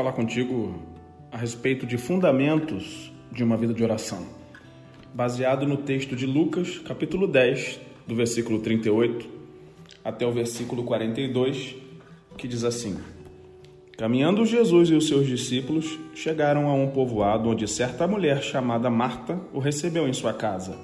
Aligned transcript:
falar 0.00 0.12
contigo 0.12 0.74
a 1.30 1.36
respeito 1.36 1.84
de 1.84 1.98
fundamentos 1.98 3.12
de 3.30 3.44
uma 3.44 3.54
vida 3.54 3.74
de 3.74 3.84
oração, 3.84 4.26
baseado 5.12 5.66
no 5.66 5.76
texto 5.76 6.16
de 6.16 6.24
Lucas, 6.24 6.78
capítulo 6.78 7.26
10, 7.26 7.78
do 8.06 8.14
versículo 8.14 8.60
38 8.60 9.28
até 10.02 10.26
o 10.26 10.32
versículo 10.32 10.84
42, 10.84 11.76
que 12.38 12.48
diz 12.48 12.64
assim: 12.64 12.98
Caminhando 13.98 14.46
Jesus 14.46 14.88
e 14.88 14.94
os 14.94 15.06
seus 15.06 15.26
discípulos 15.26 15.98
chegaram 16.14 16.70
a 16.70 16.72
um 16.72 16.88
povoado 16.88 17.50
onde 17.50 17.68
certa 17.68 18.08
mulher 18.08 18.42
chamada 18.42 18.88
Marta 18.88 19.38
o 19.52 19.58
recebeu 19.58 20.08
em 20.08 20.14
sua 20.14 20.32
casa. 20.32 20.78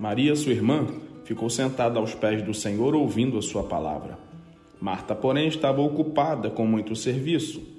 Maria, 0.00 0.34
sua 0.34 0.50
irmã, 0.50 0.88
ficou 1.24 1.48
sentada 1.48 2.00
aos 2.00 2.12
pés 2.12 2.42
do 2.42 2.52
Senhor 2.52 2.92
ouvindo 2.96 3.38
a 3.38 3.42
sua 3.42 3.62
palavra. 3.62 4.18
Marta, 4.80 5.14
porém, 5.14 5.46
estava 5.46 5.80
ocupada 5.80 6.50
com 6.50 6.66
muito 6.66 6.96
serviço. 6.96 7.71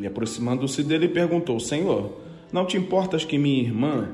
E 0.00 0.06
aproximando-se 0.06 0.82
dele, 0.82 1.08
perguntou: 1.08 1.60
Senhor, 1.60 2.16
não 2.50 2.64
te 2.64 2.78
importas 2.78 3.22
que 3.22 3.36
minha 3.36 3.62
irmã 3.62 4.08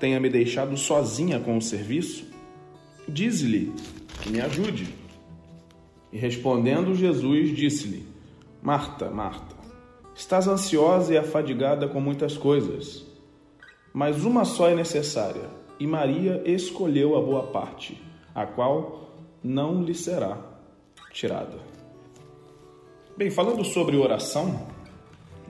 tenha 0.00 0.18
me 0.18 0.30
deixado 0.30 0.74
sozinha 0.76 1.38
com 1.38 1.58
o 1.58 1.62
serviço? 1.62 2.26
Dize-lhe 3.06 3.70
que 4.22 4.30
me 4.30 4.40
ajude. 4.40 4.88
E 6.10 6.16
respondendo 6.16 6.94
Jesus, 6.94 7.54
disse-lhe: 7.54 8.06
Marta, 8.62 9.10
Marta, 9.10 9.54
estás 10.14 10.48
ansiosa 10.48 11.12
e 11.12 11.18
afadigada 11.18 11.86
com 11.86 12.00
muitas 12.00 12.38
coisas, 12.38 13.04
mas 13.92 14.24
uma 14.24 14.46
só 14.46 14.70
é 14.70 14.74
necessária, 14.74 15.50
e 15.78 15.86
Maria 15.86 16.42
escolheu 16.46 17.14
a 17.14 17.20
boa 17.20 17.48
parte, 17.48 18.00
a 18.34 18.46
qual 18.46 19.10
não 19.44 19.82
lhe 19.84 19.94
será 19.94 20.38
tirada. 21.12 21.58
Bem, 23.14 23.30
falando 23.30 23.64
sobre 23.64 23.96
oração, 23.96 24.77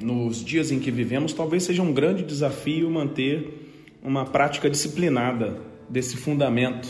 nos 0.01 0.45
dias 0.45 0.71
em 0.71 0.79
que 0.79 0.91
vivemos, 0.91 1.33
talvez 1.33 1.65
seja 1.65 1.83
um 1.83 1.93
grande 1.93 2.23
desafio 2.23 2.91
manter 2.91 3.69
uma 4.03 4.25
prática 4.25 4.71
disciplinada 4.71 5.61
desse 5.89 6.17
fundamento 6.17 6.89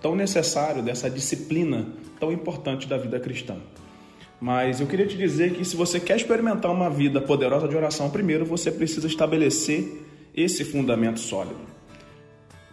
tão 0.00 0.14
necessário, 0.14 0.82
dessa 0.82 1.10
disciplina 1.10 1.88
tão 2.18 2.32
importante 2.32 2.88
da 2.88 2.96
vida 2.96 3.18
cristã. 3.20 3.56
Mas 4.40 4.80
eu 4.80 4.86
queria 4.86 5.06
te 5.06 5.16
dizer 5.16 5.54
que 5.54 5.64
se 5.64 5.76
você 5.76 5.98
quer 5.98 6.16
experimentar 6.16 6.70
uma 6.70 6.88
vida 6.88 7.20
poderosa 7.20 7.66
de 7.66 7.76
oração, 7.76 8.10
primeiro 8.10 8.44
você 8.44 8.70
precisa 8.70 9.06
estabelecer 9.06 10.04
esse 10.34 10.64
fundamento 10.64 11.18
sólido. 11.18 11.60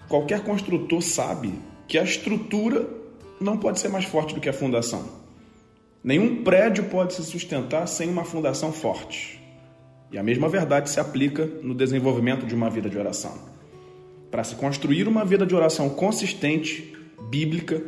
Qualquer 0.08 0.42
construtor 0.42 1.02
sabe 1.02 1.54
que 1.88 1.98
a 1.98 2.04
estrutura 2.04 2.88
não 3.40 3.58
pode 3.58 3.80
ser 3.80 3.90
mais 3.90 4.06
forte 4.06 4.36
do 4.36 4.40
que 4.40 4.50
a 4.50 4.54
fundação. 4.54 5.26
Nenhum 6.04 6.44
prédio 6.44 6.84
pode 6.86 7.16
se 7.16 7.24
sustentar 7.24 7.88
sem 7.88 8.10
uma 8.10 8.24
fundação 8.24 8.72
forte. 8.72 9.45
E 10.12 10.18
a 10.18 10.24
mesma 10.24 10.48
verdade 10.48 10.90
se 10.90 11.00
aplica 11.00 11.46
no 11.62 11.74
desenvolvimento 11.74 12.46
de 12.46 12.56
uma 12.56 12.70
vida 12.70 12.90
de 12.90 12.98
oração. 12.98 13.34
Para 14.32 14.44
se 14.44 14.56
construir 14.56 15.08
uma 15.08 15.26
vida 15.26 15.46
de 15.46 15.56
oração 15.56 15.90
consistente, 15.90 16.96
bíblica, 17.30 17.82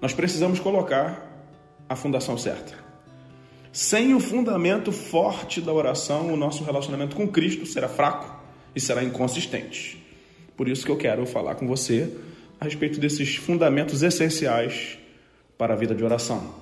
nós 0.00 0.14
precisamos 0.14 0.58
colocar 0.58 1.44
a 1.88 1.96
fundação 1.96 2.38
certa. 2.38 2.72
Sem 3.72 4.14
o 4.14 4.20
fundamento 4.20 4.90
forte 4.90 5.60
da 5.60 5.72
oração, 5.72 6.32
o 6.32 6.36
nosso 6.36 6.64
relacionamento 6.64 7.14
com 7.14 7.28
Cristo 7.28 7.66
será 7.66 7.88
fraco 7.88 8.40
e 8.74 8.80
será 8.80 9.04
inconsistente. 9.04 10.04
Por 10.56 10.68
isso 10.68 10.84
que 10.84 10.90
eu 10.90 10.96
quero 10.96 11.24
falar 11.26 11.54
com 11.54 11.66
você 11.66 12.12
a 12.60 12.64
respeito 12.64 12.98
desses 12.98 13.36
fundamentos 13.36 14.02
essenciais 14.02 14.98
para 15.56 15.74
a 15.74 15.76
vida 15.76 15.94
de 15.94 16.04
oração. 16.04 16.54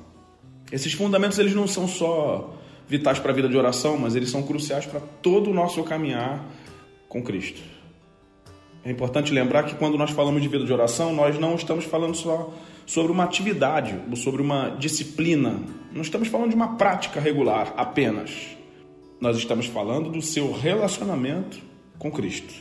Esses 0.70 0.92
fundamentos 0.92 1.38
eles 1.38 1.54
não 1.54 1.66
são 1.66 1.88
só 1.88 2.58
vitais 2.88 3.18
para 3.18 3.30
a 3.30 3.34
vida 3.34 3.48
de 3.48 3.56
oração, 3.56 3.98
mas 3.98 4.16
eles 4.16 4.30
são 4.30 4.42
cruciais 4.42 4.86
para 4.86 5.00
todo 5.00 5.50
o 5.50 5.54
nosso 5.54 5.82
caminhar 5.84 6.44
com 7.08 7.22
Cristo. 7.22 7.60
É 8.84 8.90
importante 8.90 9.32
lembrar 9.32 9.64
que 9.64 9.74
quando 9.74 9.98
nós 9.98 10.10
falamos 10.10 10.40
de 10.40 10.48
vida 10.48 10.64
de 10.64 10.72
oração, 10.72 11.12
nós 11.12 11.38
não 11.38 11.54
estamos 11.54 11.84
falando 11.84 12.14
só 12.14 12.54
sobre 12.86 13.12
uma 13.12 13.24
atividade 13.24 13.94
ou 14.08 14.16
sobre 14.16 14.40
uma 14.40 14.70
disciplina. 14.70 15.60
Não 15.92 16.00
estamos 16.00 16.28
falando 16.28 16.50
de 16.50 16.56
uma 16.56 16.76
prática 16.76 17.20
regular 17.20 17.74
apenas. 17.76 18.56
Nós 19.20 19.36
estamos 19.36 19.66
falando 19.66 20.10
do 20.10 20.22
seu 20.22 20.52
relacionamento 20.52 21.58
com 21.98 22.10
Cristo. 22.10 22.54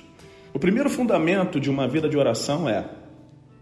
O 0.54 0.60
primeiro 0.60 0.90
fundamento 0.90 1.60
de 1.60 1.70
uma 1.70 1.88
vida 1.88 2.10
de 2.10 2.18
oração 2.18 2.68
é: 2.68 2.90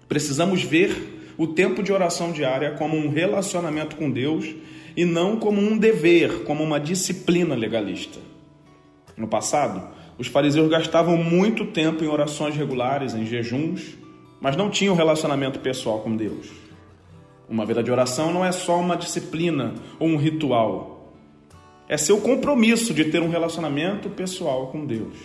precisamos 0.07 0.63
ver 0.63 1.33
o 1.37 1.45
tempo 1.45 1.83
de 1.83 1.91
oração 1.91 2.31
diária 2.31 2.71
como 2.71 2.97
um 2.97 3.09
relacionamento 3.09 3.95
com 3.95 4.09
Deus 4.09 4.55
e 4.95 5.03
não 5.03 5.37
como 5.37 5.59
um 5.59 5.77
dever, 5.77 6.43
como 6.43 6.63
uma 6.63 6.79
disciplina 6.79 7.55
legalista. 7.55 8.19
No 9.17 9.27
passado, 9.27 9.87
os 10.17 10.27
fariseus 10.27 10.69
gastavam 10.69 11.17
muito 11.17 11.65
tempo 11.65 12.03
em 12.03 12.07
orações 12.07 12.55
regulares, 12.55 13.13
em 13.13 13.25
jejuns, 13.25 13.97
mas 14.39 14.55
não 14.55 14.69
tinham 14.69 14.95
relacionamento 14.95 15.59
pessoal 15.59 15.99
com 15.99 16.15
Deus. 16.15 16.47
Uma 17.49 17.65
vida 17.65 17.83
de 17.83 17.91
oração 17.91 18.33
não 18.33 18.43
é 18.43 18.51
só 18.51 18.79
uma 18.79 18.95
disciplina 18.95 19.75
ou 19.99 20.07
um 20.07 20.17
ritual. 20.17 21.13
É 21.87 21.97
seu 21.97 22.19
compromisso 22.19 22.93
de 22.93 23.05
ter 23.05 23.21
um 23.21 23.29
relacionamento 23.29 24.09
pessoal 24.09 24.67
com 24.67 24.85
Deus. 24.85 25.15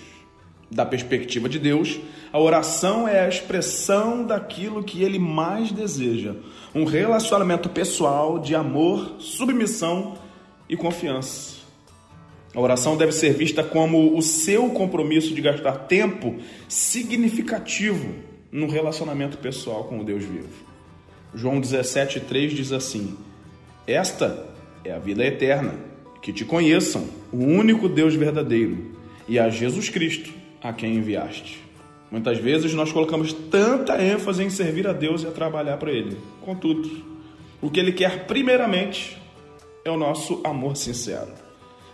Da 0.70 0.86
perspectiva 0.86 1.48
de 1.48 1.58
Deus, 1.58 1.98
a 2.32 2.38
oração 2.38 3.08
é 3.08 3.24
a 3.24 3.28
expressão 3.28 4.24
daquilo 4.24 4.84
que 4.84 5.02
ele 5.02 5.18
mais 5.18 5.72
deseja: 5.72 6.36
um 6.72 6.84
relacionamento 6.84 7.68
pessoal 7.68 8.38
de 8.38 8.54
amor, 8.54 9.16
submissão 9.18 10.16
e 10.68 10.76
confiança. 10.76 11.58
A 12.54 12.60
oração 12.60 12.96
deve 12.96 13.10
ser 13.12 13.32
vista 13.32 13.64
como 13.64 14.16
o 14.16 14.22
seu 14.22 14.70
compromisso 14.70 15.34
de 15.34 15.40
gastar 15.40 15.72
tempo 15.86 16.36
significativo 16.68 18.14
no 18.52 18.68
relacionamento 18.68 19.38
pessoal 19.38 19.84
com 19.84 20.00
o 20.00 20.04
Deus 20.04 20.24
vivo. 20.24 20.48
João 21.34 21.60
17,3 21.60 22.48
diz 22.48 22.70
assim: 22.70 23.16
Esta 23.88 24.46
é 24.84 24.92
a 24.92 25.00
vida 25.00 25.24
eterna, 25.24 25.74
que 26.22 26.32
te 26.32 26.44
conheçam, 26.44 27.08
o 27.32 27.38
único 27.38 27.88
Deus 27.88 28.14
verdadeiro, 28.14 28.94
e 29.28 29.36
a 29.36 29.48
Jesus 29.48 29.88
Cristo 29.88 30.39
a 30.62 30.72
quem 30.72 30.96
enviaste. 30.96 31.58
Muitas 32.10 32.38
vezes 32.38 32.74
nós 32.74 32.90
colocamos 32.90 33.32
tanta 33.32 34.02
ênfase 34.02 34.42
em 34.42 34.50
servir 34.50 34.86
a 34.86 34.92
Deus 34.92 35.22
e 35.22 35.26
a 35.26 35.30
trabalhar 35.30 35.76
para 35.76 35.92
Ele. 35.92 36.16
Contudo, 36.40 36.90
o 37.62 37.70
que 37.70 37.78
Ele 37.78 37.92
quer 37.92 38.26
primeiramente 38.26 39.16
é 39.84 39.90
o 39.90 39.96
nosso 39.96 40.40
amor 40.42 40.76
sincero. 40.76 41.30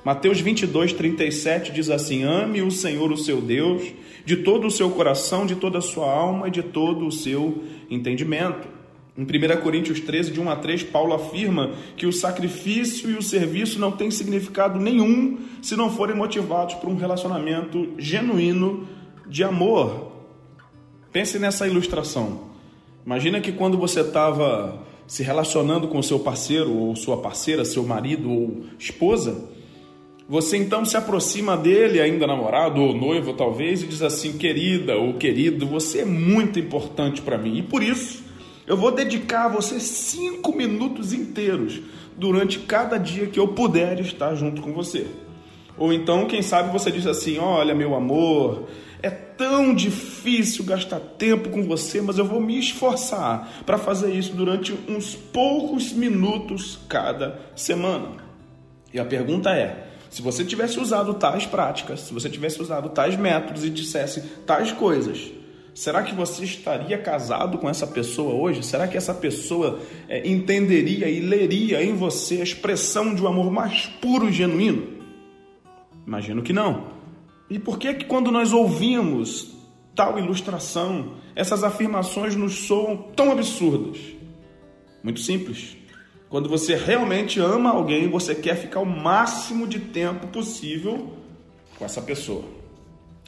Mateus 0.05 0.41
22, 0.41 0.93
37 0.93 1.73
diz 1.73 1.91
assim: 1.91 2.23
Ame 2.23 2.63
o 2.63 2.71
Senhor, 2.71 3.11
o 3.11 3.17
seu 3.17 3.41
Deus, 3.41 3.83
de 4.25 4.37
todo 4.37 4.69
o 4.69 4.71
seu 4.71 4.91
coração, 4.91 5.45
de 5.45 5.57
toda 5.57 5.79
a 5.79 5.83
sua 5.83 6.11
alma 6.11 6.49
e 6.49 6.51
de 6.51 6.63
todo 6.63 7.07
o 7.07 7.13
seu 7.13 7.65
entendimento. 7.91 8.76
Em 9.17 9.23
1 9.23 9.63
Coríntios 9.63 9.99
13, 10.01 10.31
de 10.31 10.41
1 10.41 10.51
a 10.51 10.57
3, 10.57 10.83
Paulo 10.85 11.15
afirma 11.15 11.73
que 11.97 12.07
o 12.07 12.13
sacrifício 12.13 13.11
e 13.11 13.15
o 13.15 13.23
serviço 13.23 13.79
não 13.79 13.91
têm 13.91 14.11
significado 14.11 14.79
nenhum 14.79 15.39
se 15.63 15.75
não 15.75 15.91
forem 15.91 16.15
motivados 16.15 16.75
por 16.75 16.91
um 16.91 16.97
relacionamento 16.97 17.95
genuíno 17.97 18.87
de 19.27 19.43
amor. 19.43 20.13
Pense 21.11 21.39
nessa 21.39 21.67
ilustração. 21.67 22.51
Imagina 23.07 23.41
que 23.41 23.53
quando 23.53 23.79
você 23.79 24.01
estava 24.01 24.83
se 25.07 25.23
relacionando 25.23 25.89
com 25.89 26.03
seu 26.03 26.19
parceiro 26.19 26.75
ou 26.75 26.95
sua 26.95 27.17
parceira, 27.17 27.65
seu 27.65 27.85
marido 27.85 28.31
ou 28.31 28.65
esposa, 28.79 29.49
você 30.29 30.59
então 30.59 30.85
se 30.85 30.97
aproxima 30.97 31.57
dele, 31.57 32.01
ainda 32.01 32.27
namorado 32.27 32.83
ou 32.83 32.93
noivo 32.93 33.33
talvez, 33.33 33.83
e 33.83 33.87
diz 33.87 34.03
assim: 34.03 34.37
querida 34.37 34.97
ou 34.97 35.15
querido, 35.15 35.67
você 35.67 36.01
é 36.01 36.05
muito 36.05 36.59
importante 36.59 37.23
para 37.23 37.39
mim 37.39 37.59
e 37.59 37.63
por 37.63 37.83
isso 37.83 38.26
eu 38.67 38.77
vou 38.77 38.91
dedicar 38.91 39.45
a 39.45 39.49
você 39.49 39.79
cinco 39.79 40.55
minutos 40.55 41.13
inteiros 41.13 41.81
durante 42.17 42.59
cada 42.61 42.99
dia 42.99 43.27
que 43.27 43.39
eu 43.39 43.49
puder 43.49 44.01
estar 44.01 44.35
junto 44.35 44.61
com 44.61 44.73
você. 44.73 45.07
Ou 45.79 45.93
então, 45.93 46.27
quem 46.27 46.43
sabe 46.43 46.73
você 46.73 46.91
diz 46.91 47.07
assim: 47.07 47.39
Olha, 47.39 47.75
meu 47.75 47.95
amor, 47.95 48.69
é 49.03 49.11
tão 49.11 49.75
difícil 49.75 50.65
gastar 50.65 50.99
tempo 50.99 51.51
com 51.51 51.63
você, 51.63 52.01
mas 52.01 52.19
eu 52.19 52.25
vou 52.25 52.41
me 52.41 52.59
esforçar 52.59 53.63
para 53.65 53.79
fazer 53.79 54.13
isso 54.13 54.35
durante 54.35 54.73
uns 54.89 55.15
poucos 55.15 55.93
minutos 55.93 56.79
cada 56.89 57.39
semana. 57.55 58.17
E 58.93 58.99
a 58.99 59.05
pergunta 59.05 59.51
é: 59.51 59.87
se 60.11 60.23
você 60.23 60.45
tivesse 60.45 60.81
usado 60.81 61.15
tais 61.15 61.45
práticas, 61.45 62.01
se 62.01 62.15
você 62.15 62.31
tivesse 62.31 62.61
usado 62.61 62.89
tais 62.89 63.17
métodos 63.17 63.65
e 63.65 63.71
dissesse 63.71 64.23
tais 64.47 64.73
coisas, 64.73 65.31
Será 65.77 66.03
que 66.03 66.15
você 66.15 66.43
estaria 66.43 66.97
casado 66.97 67.59
com 67.59 67.69
essa 67.69 67.87
pessoa 67.87 68.33
hoje? 68.33 68.63
Será 68.63 68.89
que 68.89 68.97
essa 68.97 69.13
pessoa 69.13 69.79
é, 70.09 70.27
entenderia 70.27 71.07
e 71.07 71.21
leria 71.21 71.85
em 71.85 71.95
você 71.95 72.41
a 72.41 72.43
expressão 72.43 73.15
de 73.15 73.23
um 73.23 73.29
amor 73.29 73.51
mais 73.51 73.85
puro 74.01 74.27
e 74.27 74.33
genuíno? 74.33 74.87
Imagino 76.07 76.43
que 76.43 76.51
não. 76.51 76.85
E 77.51 77.59
por 77.59 77.79
que 77.79 77.93
que 77.93 78.07
quando 78.07 78.31
nós 78.31 78.55
ouvimos 78.55 79.55
tal 79.95 80.19
ilustração, 80.19 81.17
essas 81.35 81.63
afirmações 81.63 82.35
nos 82.35 82.55
soam 82.67 82.97
tão 83.15 83.31
absurdas? 83.31 83.99
Muito 85.03 85.21
simples. 85.21 85.77
Quando 86.31 86.49
você 86.49 86.75
realmente 86.75 87.39
ama 87.39 87.69
alguém, 87.69 88.09
você 88.09 88.35
quer 88.35 88.57
ficar 88.57 88.81
o 88.81 88.87
máximo 88.87 89.67
de 89.67 89.79
tempo 89.79 90.27
possível 90.29 91.13
com 91.79 91.85
essa 91.85 92.01
pessoa. 92.01 92.56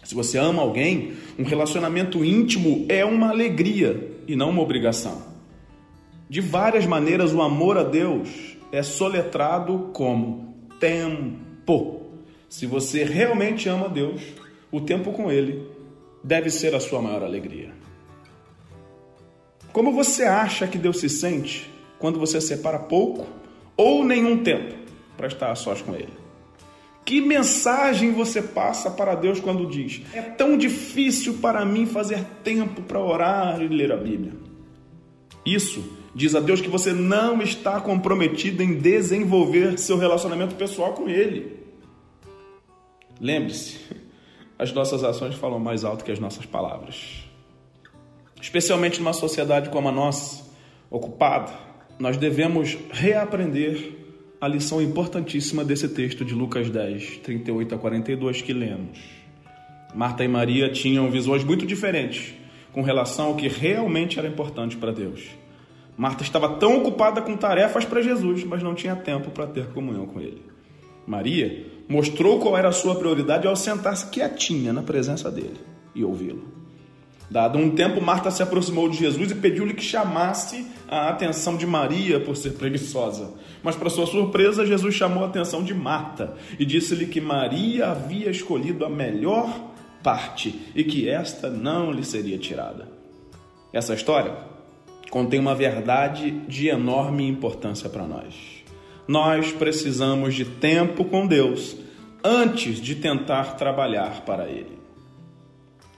Se 0.09 0.15
você 0.15 0.39
ama 0.39 0.63
alguém, 0.63 1.13
um 1.39 1.45
relacionamento 1.45 2.25
íntimo 2.25 2.87
é 2.89 3.05
uma 3.05 3.29
alegria 3.29 4.11
e 4.27 4.35
não 4.35 4.49
uma 4.49 4.63
obrigação. 4.63 5.21
De 6.31 6.41
várias 6.41 6.87
maneiras, 6.87 7.35
o 7.35 7.43
amor 7.43 7.77
a 7.77 7.83
Deus 7.83 8.57
é 8.73 8.83
soletrado 8.83 9.91
como 9.93 10.55
tempo. 10.81 12.07
Se 12.49 12.65
você 12.65 13.05
realmente 13.05 13.69
ama 13.69 13.87
Deus, 13.87 14.23
o 14.73 14.81
tempo 14.81 15.13
com 15.13 15.31
Ele 15.31 15.69
deve 16.25 16.49
ser 16.49 16.75
a 16.75 16.81
sua 16.81 17.03
maior 17.03 17.23
alegria. 17.23 17.71
Como 19.75 19.93
você 19.93 20.25
acha 20.25 20.67
que 20.67 20.79
Deus 20.79 21.01
se 21.01 21.11
sente 21.11 21.71
quando 21.99 22.19
você 22.19 22.41
separa 22.41 22.79
pouco 22.79 23.27
ou 23.77 24.03
nenhum 24.07 24.43
tempo 24.43 24.75
para 25.19 25.27
estar 25.27 25.51
a 25.51 25.55
sós 25.55 25.83
com 25.83 25.95
Ele? 25.95 26.28
Que 27.09 27.23
mensagem 27.23 28.13
você 28.13 28.43
passa 28.43 28.91
para 28.91 29.15
Deus 29.15 29.41
quando 29.41 29.67
diz: 29.67 30.03
É 30.13 30.21
tão 30.21 30.59
difícil 30.59 31.39
para 31.39 31.65
mim 31.65 31.87
fazer 31.87 32.23
tempo 32.45 32.83
para 32.83 33.01
orar 33.01 33.63
e 33.63 33.67
ler 33.67 33.91
a 33.91 33.97
Bíblia? 33.97 34.35
Isso 35.43 35.83
diz 36.15 36.35
a 36.35 36.41
Deus 36.41 36.61
que 36.61 36.69
você 36.69 36.93
não 36.93 37.41
está 37.41 37.81
comprometido 37.81 38.63
em 38.63 38.75
desenvolver 38.75 39.79
seu 39.79 39.97
relacionamento 39.97 40.55
pessoal 40.57 40.93
com 40.93 41.09
Ele. 41.09 41.57
Lembre-se, 43.19 43.79
as 44.59 44.71
nossas 44.75 45.03
ações 45.03 45.35
falam 45.35 45.59
mais 45.59 45.87
alto 45.87 46.05
que 46.05 46.13
as 46.13 46.19
nossas 46.19 46.45
palavras. 46.45 47.25
Especialmente 48.39 48.99
numa 48.99 49.15
sociedade 49.15 49.71
como 49.71 49.89
a 49.89 49.93
nossa, 49.93 50.45
ocupada, 50.91 51.53
nós 51.99 52.19
devemos 52.19 52.77
reaprender 52.91 54.08
a 54.41 54.47
lição 54.47 54.81
importantíssima 54.81 55.65
desse 55.65 55.89
texto 55.89 56.25
de 56.25 56.33
Lucas 56.33 56.71
10, 56.71 57.19
38 57.19 57.75
a 57.75 57.79
42 57.79 58.41
que 58.41 58.53
lemos. 58.53 58.99
Marta 59.95 60.23
e 60.23 60.29
Maria 60.29 60.71
tinham 60.71 61.11
visões 61.11 61.43
muito 61.43 61.67
diferentes 61.67 62.35
com 62.73 62.83
relação 62.83 63.27
ao 63.27 63.35
que 63.35 63.49
realmente 63.49 64.19
era 64.19 64.29
importante 64.29 64.77
para 64.77 64.93
Deus. 64.93 65.25
Marta 65.97 66.23
estava 66.23 66.57
tão 66.57 66.79
ocupada 66.79 67.21
com 67.21 67.37
tarefas 67.37 67.85
para 67.85 68.01
Jesus, 68.01 68.45
mas 68.45 68.63
não 68.63 68.75
tinha 68.75 68.95
tempo 68.95 69.31
para 69.31 69.49
ter 69.49 69.67
comunhão 69.71 70.07
com 70.07 70.21
ele. 70.21 70.43
Maria 71.05 71.67
mostrou 71.89 72.39
qual 72.39 72.57
era 72.57 72.69
a 72.69 72.73
sua 72.73 72.95
prioridade 72.95 73.49
ao 73.49 73.57
sentar-se 73.57 74.09
quietinha 74.09 74.73
na 74.73 74.83
presença 74.83 75.31
dele 75.31 75.59
e 75.95 76.05
ouvi-lo. 76.05 76.58
Dado 77.31 77.59
um 77.59 77.71
tempo, 77.71 78.01
Marta 78.01 78.31
se 78.31 78.43
aproximou 78.43 78.89
de 78.89 78.97
Jesus 78.97 79.31
e 79.31 79.35
pediu-lhe 79.35 79.75
que 79.75 79.83
chamasse 79.83 80.67
a 80.89 81.11
atenção 81.11 81.57
de 81.57 81.67
Maria 81.67 82.19
por 82.19 82.37
ser 82.37 82.53
preguiçosa. 82.53 83.35
Mas, 83.63 83.77
para 83.77 83.91
sua 83.91 84.07
surpresa, 84.07 84.65
Jesus 84.65 84.95
chamou 84.95 85.25
a 85.25 85.27
atenção 85.27 85.63
de 85.63 85.75
Marta 85.75 86.35
e 86.59 86.65
disse-lhe 86.65 87.07
que 87.07 87.21
Maria 87.21 87.91
havia 87.91 88.31
escolhido 88.31 88.85
a 88.85 88.89
melhor 88.89 89.73
parte 90.03 90.59
e 90.75 90.83
que 90.85 91.09
esta 91.09 91.51
não 91.51 91.93
lhe 91.93 92.05
seria 92.05 92.39
tirada. 92.39 92.89
Essa 93.73 93.95
história 93.95 94.35
contém 95.11 95.39
uma 95.39 95.55
verdade 95.55 96.31
de 96.49 96.69
enorme 96.69 97.29
importância 97.29 97.91
para 97.91 98.07
nós. 98.07 98.35
Nós 99.07 99.53
precisamos 99.53 100.35
de 100.35 100.45
tempo 100.45 101.05
com 101.05 101.27
Deus 101.27 101.77
antes 102.25 102.81
de 102.81 102.95
tentar 102.95 103.57
trabalhar 103.57 104.23
para 104.25 104.49
Ele. 104.49 104.79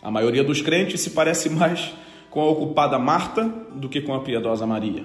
A 0.03 0.11
maioria 0.11 0.43
dos 0.43 0.63
crentes 0.63 1.01
se 1.01 1.11
parece 1.11 1.51
mais 1.51 1.93
com 2.31 2.41
a 2.41 2.49
ocupada 2.49 2.99
Marta 2.99 3.45
do 3.75 3.89
que 3.89 4.01
com 4.01 4.15
a 4.15 4.21
piedosa 4.21 4.67
Maria. 4.67 5.05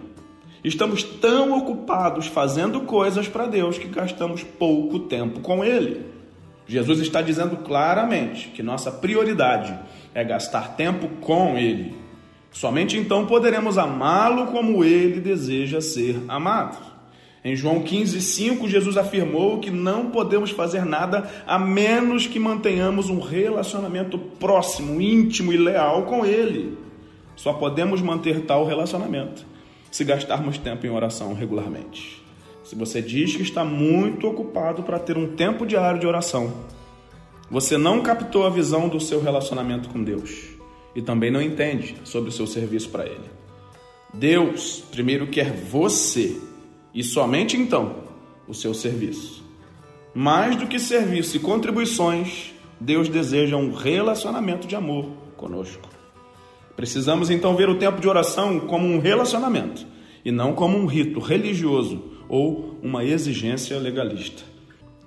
Estamos 0.64 1.04
tão 1.04 1.58
ocupados 1.58 2.28
fazendo 2.28 2.82
coisas 2.82 3.28
para 3.28 3.46
Deus 3.46 3.78
que 3.78 3.88
gastamos 3.88 4.44
pouco 4.44 5.00
tempo 5.00 5.40
com 5.42 5.64
Ele. 5.64 6.06
Jesus 6.68 7.00
está 7.00 7.22
dizendo 7.22 7.58
claramente 7.58 8.50
que 8.50 8.64
nossa 8.64 8.92
prioridade 8.92 9.78
é 10.14 10.24
gastar 10.24 10.76
tempo 10.76 11.08
com 11.22 11.58
Ele. 11.58 11.96
Somente 12.52 12.98
então 12.98 13.28
poderemos 13.28 13.78
amá-lo 13.78 14.48
como 14.48 14.84
Ele 14.84 15.20
deseja 15.20 15.82
ser 15.82 16.24
amado. 16.28 16.95
Em 17.46 17.56
João 17.56 17.84
15, 17.84 18.20
5, 18.22 18.68
Jesus 18.68 18.98
afirmou 18.98 19.60
que 19.60 19.70
não 19.70 20.10
podemos 20.10 20.50
fazer 20.50 20.84
nada 20.84 21.30
a 21.46 21.60
menos 21.60 22.26
que 22.26 22.40
mantenhamos 22.40 23.08
um 23.08 23.20
relacionamento 23.20 24.18
próximo, 24.18 25.00
íntimo 25.00 25.54
e 25.54 25.58
leal 25.58 26.06
com 26.06 26.26
Ele. 26.26 26.76
Só 27.36 27.54
podemos 27.54 28.02
manter 28.02 28.46
tal 28.48 28.66
relacionamento 28.66 29.46
se 29.92 30.04
gastarmos 30.04 30.58
tempo 30.58 30.88
em 30.88 30.90
oração 30.90 31.36
regularmente. 31.36 32.20
Se 32.64 32.76
você 32.76 33.00
diz 33.00 33.36
que 33.36 33.44
está 33.44 33.64
muito 33.64 34.28
ocupado 34.28 34.82
para 34.82 34.98
ter 34.98 35.16
um 35.16 35.36
tempo 35.36 35.68
diário 35.68 36.00
de 36.00 36.08
oração, 36.08 36.52
você 37.48 37.78
não 37.78 38.02
captou 38.02 38.48
a 38.48 38.50
visão 38.50 38.90
do 38.90 39.00
seu 39.00 39.22
relacionamento 39.22 39.88
com 39.90 40.04
Deus 40.04 40.32
e 40.96 41.02
também 41.04 41.30
não 41.30 41.44
entende 41.44 41.96
sobre 42.06 42.30
o 42.30 42.34
seu 42.34 42.48
serviço 42.48 42.90
para 42.90 43.06
Ele. 43.06 43.30
Deus 44.12 44.84
primeiro 44.90 45.28
quer 45.28 45.54
você 45.54 46.36
e 46.96 47.04
somente 47.04 47.58
então 47.58 47.98
o 48.48 48.54
seu 48.54 48.74
serviço. 48.74 49.44
Mais 50.14 50.56
do 50.56 50.66
que 50.66 50.80
serviço 50.80 51.36
e 51.36 51.42
contribuições, 51.42 52.54
Deus 52.80 53.10
deseja 53.10 53.58
um 53.58 53.74
relacionamento 53.74 54.66
de 54.66 54.78
amor 54.78 55.08
conosco. 55.36 55.90
Precisamos 56.74 57.30
então 57.30 57.56
ver 57.56 57.68
o 57.68 57.78
tempo 57.78 58.00
de 58.00 58.08
oração 58.08 58.62
como 58.62 58.88
um 58.88 59.00
relacionamento 59.00 59.86
e 60.24 60.32
não 60.32 60.54
como 60.54 60.78
um 60.78 60.86
rito 60.86 61.20
religioso 61.20 62.02
ou 62.30 62.80
uma 62.82 63.04
exigência 63.04 63.78
legalista. 63.78 64.44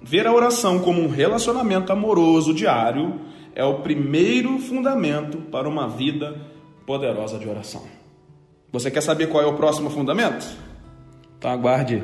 Ver 0.03 0.27
a 0.27 0.33
oração 0.33 0.79
como 0.81 1.01
um 1.01 1.09
relacionamento 1.09 1.91
amoroso 1.91 2.53
diário 2.53 3.19
é 3.55 3.65
o 3.65 3.81
primeiro 3.81 4.59
fundamento 4.59 5.39
para 5.51 5.69
uma 5.69 5.89
vida 5.89 6.39
poderosa 6.87 7.39
de 7.39 7.49
oração. 7.49 7.83
Você 8.71 8.91
quer 8.91 9.01
saber 9.01 9.29
qual 9.29 9.43
é 9.43 9.47
o 9.47 9.57
próximo 9.57 9.91
fundamento? 9.91 10.47
Então 11.39 11.51
aguarde 11.51 12.03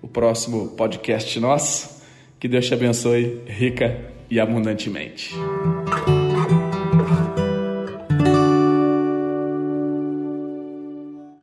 o 0.00 0.08
próximo 0.08 0.68
podcast 0.68 1.38
nosso. 1.38 2.02
Que 2.40 2.48
Deus 2.48 2.66
te 2.66 2.74
abençoe 2.74 3.42
rica 3.46 4.12
e 4.30 4.40
abundantemente. 4.40 5.32